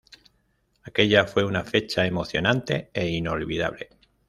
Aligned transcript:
Aquella 0.81 1.27
fue 1.27 1.45
una 1.45 1.63
fecha 1.63 2.07
emocionante 2.07 2.89
e 2.91 3.07
inolvidable. 3.09 3.89